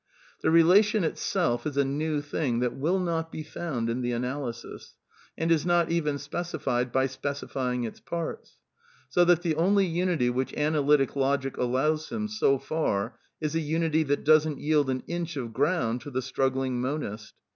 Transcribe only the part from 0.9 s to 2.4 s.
itself is a new